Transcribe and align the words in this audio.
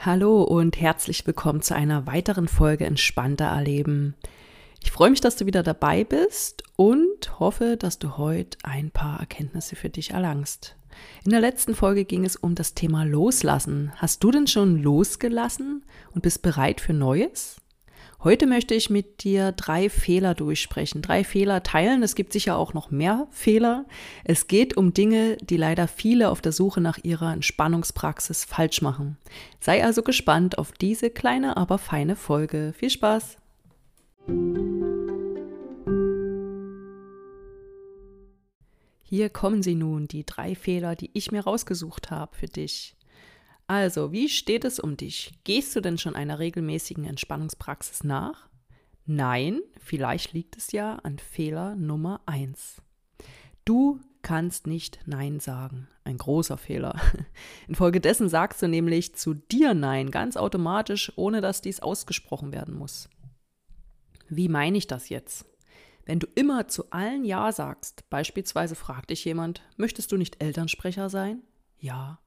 Hallo 0.00 0.44
und 0.44 0.80
herzlich 0.80 1.26
willkommen 1.26 1.60
zu 1.60 1.74
einer 1.74 2.06
weiteren 2.06 2.46
Folge 2.46 2.86
Entspannter 2.86 3.46
Erleben. 3.46 4.14
Ich 4.80 4.92
freue 4.92 5.10
mich, 5.10 5.20
dass 5.20 5.34
du 5.34 5.44
wieder 5.44 5.64
dabei 5.64 6.04
bist 6.04 6.62
und 6.76 7.40
hoffe, 7.40 7.76
dass 7.76 7.98
du 7.98 8.16
heute 8.16 8.56
ein 8.62 8.92
paar 8.92 9.18
Erkenntnisse 9.18 9.74
für 9.74 9.88
dich 9.88 10.12
erlangst. 10.12 10.76
In 11.24 11.32
der 11.32 11.40
letzten 11.40 11.74
Folge 11.74 12.04
ging 12.04 12.24
es 12.24 12.36
um 12.36 12.54
das 12.54 12.74
Thema 12.74 13.02
Loslassen. 13.02 13.90
Hast 13.96 14.22
du 14.22 14.30
denn 14.30 14.46
schon 14.46 14.80
losgelassen 14.80 15.82
und 16.14 16.22
bist 16.22 16.42
bereit 16.42 16.80
für 16.80 16.92
Neues? 16.92 17.60
Heute 18.24 18.48
möchte 18.48 18.74
ich 18.74 18.90
mit 18.90 19.22
dir 19.22 19.52
drei 19.52 19.88
Fehler 19.88 20.34
durchsprechen, 20.34 21.02
drei 21.02 21.22
Fehler 21.22 21.62
teilen. 21.62 22.02
Es 22.02 22.16
gibt 22.16 22.32
sicher 22.32 22.56
auch 22.56 22.74
noch 22.74 22.90
mehr 22.90 23.28
Fehler. 23.30 23.84
Es 24.24 24.48
geht 24.48 24.76
um 24.76 24.92
Dinge, 24.92 25.36
die 25.36 25.56
leider 25.56 25.86
viele 25.86 26.30
auf 26.30 26.40
der 26.40 26.50
Suche 26.50 26.80
nach 26.80 26.98
ihrer 27.04 27.32
Entspannungspraxis 27.32 28.44
falsch 28.44 28.82
machen. 28.82 29.18
Sei 29.60 29.84
also 29.84 30.02
gespannt 30.02 30.58
auf 30.58 30.72
diese 30.72 31.10
kleine, 31.10 31.56
aber 31.56 31.78
feine 31.78 32.16
Folge. 32.16 32.74
Viel 32.76 32.90
Spaß! 32.90 33.36
Hier 39.04 39.30
kommen 39.30 39.62
sie 39.62 39.76
nun, 39.76 40.08
die 40.08 40.26
drei 40.26 40.56
Fehler, 40.56 40.96
die 40.96 41.10
ich 41.14 41.30
mir 41.30 41.44
rausgesucht 41.44 42.10
habe 42.10 42.34
für 42.34 42.48
dich. 42.48 42.96
Also, 43.68 44.12
wie 44.12 44.30
steht 44.30 44.64
es 44.64 44.80
um 44.80 44.96
dich? 44.96 45.34
Gehst 45.44 45.76
du 45.76 45.82
denn 45.82 45.98
schon 45.98 46.16
einer 46.16 46.38
regelmäßigen 46.38 47.04
Entspannungspraxis 47.04 48.02
nach? 48.02 48.48
Nein, 49.04 49.60
vielleicht 49.78 50.32
liegt 50.32 50.56
es 50.56 50.72
ja 50.72 50.96
an 50.96 51.18
Fehler 51.18 51.76
Nummer 51.76 52.22
eins. 52.24 52.80
Du 53.66 54.00
kannst 54.22 54.66
nicht 54.66 55.00
Nein 55.04 55.38
sagen. 55.38 55.86
Ein 56.04 56.16
großer 56.16 56.56
Fehler. 56.56 56.98
Infolgedessen 57.68 58.30
sagst 58.30 58.62
du 58.62 58.68
nämlich 58.68 59.14
zu 59.14 59.34
dir 59.34 59.74
Nein, 59.74 60.10
ganz 60.10 60.38
automatisch, 60.38 61.12
ohne 61.16 61.42
dass 61.42 61.60
dies 61.60 61.80
ausgesprochen 61.80 62.52
werden 62.52 62.74
muss. 62.74 63.10
Wie 64.30 64.48
meine 64.48 64.78
ich 64.78 64.86
das 64.86 65.10
jetzt? 65.10 65.44
Wenn 66.06 66.20
du 66.20 66.26
immer 66.34 66.68
zu 66.68 66.90
allen 66.90 67.26
Ja 67.26 67.52
sagst, 67.52 68.08
beispielsweise 68.08 68.74
fragt 68.74 69.10
dich 69.10 69.26
jemand, 69.26 69.60
möchtest 69.76 70.10
du 70.10 70.16
nicht 70.16 70.42
Elternsprecher 70.42 71.10
sein? 71.10 71.42
Ja. 71.78 72.18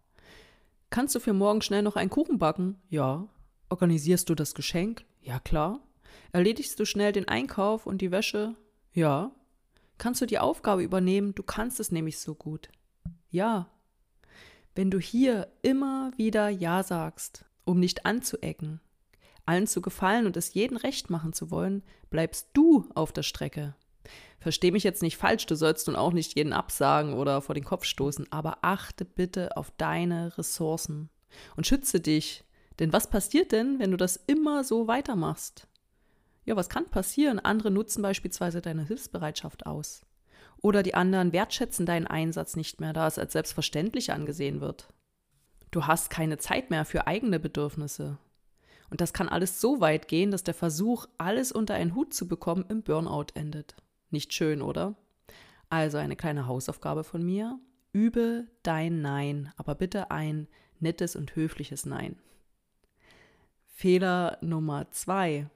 Kannst 0.91 1.15
du 1.15 1.21
für 1.21 1.31
morgen 1.31 1.61
schnell 1.61 1.83
noch 1.83 1.95
einen 1.95 2.09
Kuchen 2.09 2.37
backen? 2.37 2.75
Ja. 2.89 3.29
Organisierst 3.69 4.29
du 4.29 4.35
das 4.35 4.53
Geschenk? 4.53 5.05
Ja, 5.21 5.39
klar. 5.39 5.79
Erledigst 6.33 6.77
du 6.77 6.85
schnell 6.85 7.13
den 7.13 7.29
Einkauf 7.29 7.85
und 7.85 8.01
die 8.01 8.11
Wäsche? 8.11 8.55
Ja. 8.91 9.31
Kannst 9.97 10.19
du 10.19 10.25
die 10.25 10.37
Aufgabe 10.37 10.83
übernehmen? 10.83 11.33
Du 11.33 11.43
kannst 11.43 11.79
es 11.79 11.93
nämlich 11.93 12.19
so 12.19 12.35
gut. 12.35 12.69
Ja. 13.29 13.69
Wenn 14.75 14.91
du 14.91 14.99
hier 14.99 15.47
immer 15.61 16.11
wieder 16.17 16.49
Ja 16.49 16.83
sagst, 16.83 17.45
um 17.63 17.79
nicht 17.79 18.05
anzuecken, 18.05 18.81
allen 19.45 19.67
zu 19.67 19.81
gefallen 19.81 20.25
und 20.25 20.35
es 20.35 20.53
jeden 20.53 20.75
recht 20.75 21.09
machen 21.09 21.31
zu 21.31 21.51
wollen, 21.51 21.83
bleibst 22.09 22.49
du 22.51 22.89
auf 22.95 23.13
der 23.13 23.23
Strecke. 23.23 23.75
Versteh 24.39 24.71
mich 24.71 24.83
jetzt 24.83 25.01
nicht 25.01 25.17
falsch, 25.17 25.45
du 25.45 25.55
sollst 25.55 25.87
nun 25.87 25.95
auch 25.95 26.13
nicht 26.13 26.35
jeden 26.35 26.53
absagen 26.53 27.13
oder 27.13 27.41
vor 27.41 27.55
den 27.55 27.63
Kopf 27.63 27.85
stoßen, 27.85 28.31
aber 28.31 28.59
achte 28.61 29.05
bitte 29.05 29.55
auf 29.55 29.71
deine 29.77 30.37
Ressourcen 30.37 31.09
und 31.55 31.67
schütze 31.67 31.99
dich. 31.99 32.43
Denn 32.79 32.93
was 32.93 33.09
passiert 33.09 33.51
denn, 33.51 33.79
wenn 33.79 33.91
du 33.91 33.97
das 33.97 34.15
immer 34.15 34.63
so 34.63 34.87
weitermachst? 34.87 35.67
Ja, 36.45 36.55
was 36.55 36.69
kann 36.69 36.89
passieren? 36.89 37.39
Andere 37.39 37.69
nutzen 37.69 38.01
beispielsweise 38.01 38.61
deine 38.61 38.85
Hilfsbereitschaft 38.85 39.67
aus. 39.67 40.01
Oder 40.61 40.83
die 40.83 40.95
anderen 40.95 41.33
wertschätzen 41.33 41.85
deinen 41.85 42.07
Einsatz 42.07 42.55
nicht 42.55 42.81
mehr, 42.81 42.93
da 42.93 43.07
es 43.07 43.19
als 43.19 43.33
selbstverständlich 43.33 44.11
angesehen 44.11 44.61
wird. 44.61 44.87
Du 45.71 45.85
hast 45.85 46.09
keine 46.09 46.37
Zeit 46.37 46.69
mehr 46.69 46.85
für 46.85 47.07
eigene 47.07 47.39
Bedürfnisse. 47.39 48.17
Und 48.89 48.99
das 48.99 49.13
kann 49.13 49.29
alles 49.29 49.61
so 49.61 49.79
weit 49.79 50.07
gehen, 50.07 50.31
dass 50.31 50.43
der 50.43 50.53
Versuch, 50.53 51.07
alles 51.17 51.51
unter 51.51 51.75
einen 51.75 51.95
Hut 51.95 52.13
zu 52.13 52.27
bekommen, 52.27 52.65
im 52.67 52.83
Burnout 52.83 53.27
endet. 53.35 53.75
Nicht 54.11 54.33
schön, 54.33 54.61
oder? 54.61 54.95
Also 55.69 55.97
eine 55.97 56.15
kleine 56.15 56.47
Hausaufgabe 56.47 57.03
von 57.03 57.23
mir. 57.23 57.59
Übe 57.93 58.47
dein 58.63 59.01
Nein, 59.01 59.51
aber 59.57 59.75
bitte 59.75 60.11
ein 60.11 60.47
nettes 60.79 61.15
und 61.15 61.35
höfliches 61.35 61.85
Nein. 61.85 62.19
Fehler 63.65 64.37
Nummer 64.41 64.91
zwei. 64.91 65.49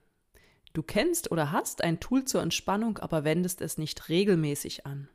Du 0.74 0.84
kennst 0.84 1.32
oder 1.32 1.52
hast 1.52 1.84
ein 1.84 2.00
Tool 2.00 2.26
zur 2.26 2.42
Entspannung, 2.42 2.98
aber 2.98 3.24
wendest 3.24 3.62
es 3.62 3.78
nicht 3.78 4.10
regelmäßig 4.10 4.86
an. 4.86 5.08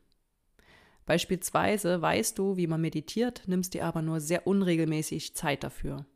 Beispielsweise 1.06 2.00
weißt 2.00 2.38
du, 2.38 2.56
wie 2.56 2.66
man 2.66 2.80
meditiert, 2.80 3.42
nimmst 3.46 3.74
dir 3.74 3.84
aber 3.84 4.00
nur 4.00 4.20
sehr 4.20 4.46
unregelmäßig 4.46 5.34
Zeit 5.34 5.64
dafür. 5.64 6.06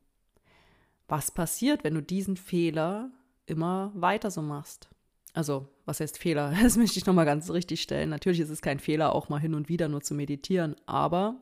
Was 1.09 1.31
passiert, 1.31 1.85
wenn 1.85 1.95
du 1.95 2.01
diesen 2.01 2.37
Fehler 2.37 3.11
immer 3.47 3.93
weiter 3.95 4.31
so 4.31 4.41
machst? 4.41 4.89
Also, 5.35 5.69
was 5.85 6.01
heißt 6.01 6.17
Fehler? 6.17 6.55
Das 6.63 6.79
möchte 6.79 6.99
ich 6.99 7.05
nochmal 7.05 7.27
ganz 7.27 7.51
richtig 7.51 7.83
stellen. 7.83 8.09
Natürlich 8.09 8.41
ist 8.41 8.51
es 8.51 8.63
kein 8.63 8.79
Fehler, 8.79 9.15
auch 9.15 9.29
mal 9.29 9.41
hin 9.41 9.55
und 9.55 9.69
wieder 9.69 9.89
nur 9.89 10.01
zu 10.01 10.15
meditieren, 10.15 10.77
aber 10.87 11.37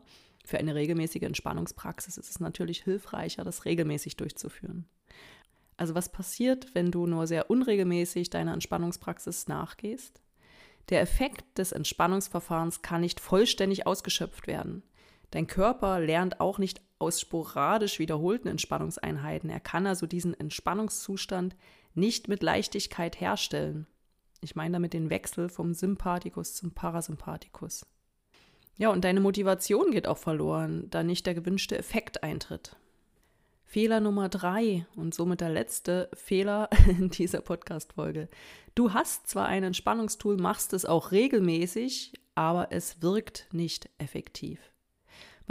für 0.45 0.59
eine 0.59 0.75
regelmäßige 0.75 1.23
Entspannungspraxis 1.23 2.17
ist 2.17 2.31
es 2.31 2.41
natürlich 2.41 2.83
hilfreicher, 2.83 3.45
das 3.45 3.65
regelmäßig 3.65 4.17
durchzuführen. 4.17 4.87
Also 5.77 5.95
was 5.95 6.11
passiert, 6.11 6.75
wenn 6.75 6.91
du 6.91 7.07
nur 7.07 7.27
sehr 7.27 7.51
unregelmäßig 7.51 8.31
deiner 8.31 8.55
Entspannungspraxis 8.55 9.47
nachgehst? 9.47 10.21
Der 10.89 11.01
Effekt 11.01 11.59
des 11.59 11.73
Entspannungsverfahrens 11.73 12.83
kann 12.83 13.03
nicht 13.03 13.21
vollständig 13.21 13.87
ausgeschöpft 13.87 14.47
werden. 14.47 14.83
Dein 15.33 15.47
Körper 15.47 15.99
lernt 15.99 16.41
auch 16.41 16.59
nicht 16.59 16.83
aus 16.99 17.21
sporadisch 17.21 17.99
wiederholten 17.99 18.49
Entspannungseinheiten. 18.49 19.51
Er 19.51 19.61
kann 19.61 19.87
also 19.87 20.07
diesen 20.07 20.39
Entspannungszustand 20.39 21.57
nicht 21.95 22.29
mit 22.29 22.43
Leichtigkeit 22.43 23.21
herstellen. 23.21 23.87
Ich 24.43 24.57
meine 24.57 24.75
damit 24.75 24.93
den 24.93 25.09
Wechsel 25.09 25.49
vom 25.49 25.73
Sympathikus 25.73 26.55
zum 26.55 26.73
Parasympathikus. 26.73 27.87
Ja, 28.77 28.91
und 28.91 29.05
deine 29.05 29.21
Motivation 29.21 29.91
geht 29.91 30.07
auch 30.07 30.19
verloren, 30.19 30.89
da 30.91 31.03
nicht 31.03 31.27
der 31.27 31.35
gewünschte 31.35 31.79
Effekt 31.79 32.23
eintritt. 32.23 32.77
Fehler 33.65 34.01
Nummer 34.01 34.29
drei 34.29 34.87
und 34.97 35.15
somit 35.15 35.41
der 35.41 35.49
letzte 35.49 36.11
Fehler 36.13 36.69
in 36.87 37.09
dieser 37.09 37.41
Podcast-Folge. 37.41 38.29
Du 38.75 38.93
hast 38.93 39.29
zwar 39.29 39.47
ein 39.47 39.65
Entspannungstool, 39.65 40.37
machst 40.37 40.75
es 40.75 40.85
auch 40.85 41.11
regelmäßig, 41.11 42.13
aber 42.35 42.69
es 42.71 43.01
wirkt 43.01 43.49
nicht 43.53 43.89
effektiv. 43.97 44.72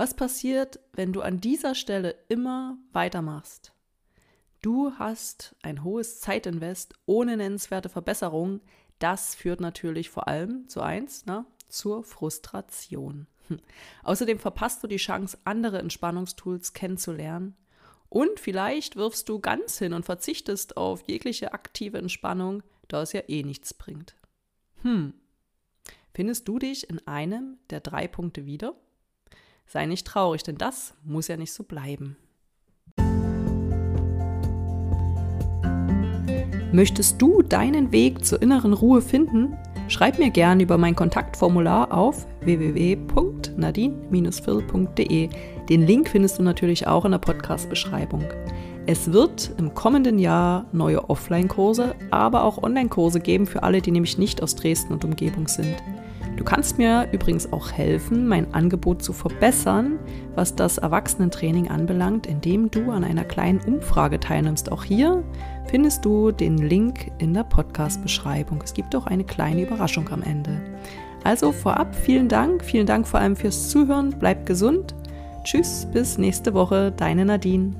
Was 0.02 0.16
passiert, 0.16 0.80
wenn 0.94 1.14
du 1.14 1.22
an 1.22 1.42
dieser 1.42 1.76
Stelle 1.76 2.16
immer 2.28 2.76
weitermachst? 2.92 3.72
Du 4.64 4.94
hast 4.98 5.56
ein 5.62 5.84
hohes 5.84 6.20
Zeitinvest 6.20 6.96
ohne 7.06 7.38
nennenswerte 7.38 7.88
Verbesserung. 7.88 8.62
Das 8.98 9.36
führt 9.36 9.62
natürlich 9.62 10.10
vor 10.10 10.28
allem 10.28 10.68
zu 10.68 10.82
eins, 10.82 11.26
na, 11.28 11.46
zur 11.70 12.04
Frustration. 12.04 13.28
Außerdem 14.04 14.40
verpasst 14.40 14.82
du 14.82 14.88
die 14.88 14.98
Chance, 14.98 15.38
andere 15.44 15.78
Entspannungstools 15.78 16.74
kennenzulernen. 16.74 17.56
Und 18.10 18.40
vielleicht 18.40 18.96
wirfst 18.96 19.30
du 19.30 19.38
ganz 19.38 19.78
hin 19.78 19.94
und 19.94 20.04
verzichtest 20.04 20.78
auf 20.78 21.04
jegliche 21.04 21.54
aktive 21.54 22.00
Entspannung, 22.00 22.64
da 22.88 23.04
es 23.04 23.14
ja 23.14 23.22
eh 23.28 23.44
nichts 23.44 23.76
bringt. 23.76 24.16
Hm. 24.82 25.14
Findest 26.12 26.48
du 26.48 26.58
dich 26.58 26.90
in 26.90 27.06
einem 27.06 27.60
der 27.70 27.82
drei 27.82 28.08
Punkte 28.08 28.48
wieder? 28.48 28.74
Sei 29.72 29.86
nicht 29.86 30.06
traurig, 30.06 30.44
denn 30.44 30.58
das 30.58 30.94
muss 31.06 31.30
ja 31.30 31.38
nicht 31.38 31.54
so 31.54 31.64
bleiben. 31.64 32.18
Möchtest 36.74 37.22
du 37.22 37.42
deinen 37.42 37.94
Weg 37.94 38.26
zur 38.26 38.42
inneren 38.42 38.74
Ruhe 38.74 39.02
finden? 39.02 39.56
Schreib 39.88 40.20
mir 40.20 40.30
gerne 40.30 40.64
über 40.64 40.78
mein 40.78 40.94
Kontaktformular 40.94 41.94
auf 41.94 42.28
www.nadine-phil.de. 42.42 45.30
Den 45.70 45.88
Link 45.88 46.10
findest 46.10 46.38
du 46.38 46.44
natürlich 46.44 46.88
auch 46.88 47.06
in 47.06 47.12
der 47.12 47.20
Podcast-Beschreibung. 47.20 48.26
Es 48.88 49.14
wird 49.14 49.54
im 49.58 49.74
kommenden 49.74 50.20
Jahr 50.20 50.66
neue 50.74 51.10
Offline-Kurse, 51.10 51.96
aber 52.10 52.44
auch 52.44 52.62
Online-Kurse 52.62 53.22
geben 53.22 53.48
für 53.48 53.64
alle, 53.64 53.82
die 53.82 53.92
nämlich 53.92 54.18
nicht 54.18 54.44
aus 54.44 54.56
Dresden 54.56 54.92
und 54.92 55.06
Umgebung 55.06 55.48
sind. 55.48 55.78
Du 56.42 56.46
kannst 56.46 56.80
mir 56.80 57.08
übrigens 57.12 57.54
auch 57.54 57.72
helfen, 57.72 58.28
mein 58.28 58.52
Angebot 58.56 59.04
zu 59.04 59.14
verbessern, 59.14 60.00
was 60.34 60.56
das 60.56 60.80
Erwachsenentraining 60.80 61.70
anbelangt, 61.70 62.26
indem 62.26 62.72
du 62.72 62.90
an 62.90 63.04
einer 63.04 63.26
kleinen 63.26 63.60
Umfrage 63.60 64.20
teilnimmst. 64.20 64.72
Auch 64.72 64.84
hier 64.84 65.24
findest 65.68 66.04
du 66.04 66.32
den 66.32 66.58
Link 66.58 67.12
in 67.20 67.36
der 67.36 67.44
Podcast-Beschreibung. 67.44 68.60
Es 68.64 68.74
gibt 68.74 68.96
auch 68.96 69.06
eine 69.06 69.24
kleine 69.24 69.62
Überraschung 69.62 70.10
am 70.10 70.24
Ende. 70.24 70.60
Also 71.24 71.52
vorab 71.52 71.94
vielen 71.94 72.28
Dank, 72.28 72.66
vielen 72.66 72.88
Dank 72.88 73.08
vor 73.08 73.20
allem 73.20 73.36
fürs 73.36 73.70
Zuhören. 73.70 74.16
Bleib 74.18 74.48
gesund. 74.48 74.96
Tschüss, 75.44 75.88
bis 75.94 76.18
nächste 76.18 76.56
Woche, 76.56 76.92
deine 76.92 77.24
Nadine. 77.24 77.76